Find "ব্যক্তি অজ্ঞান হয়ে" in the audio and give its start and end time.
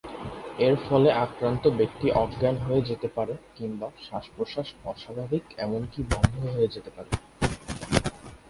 1.77-2.81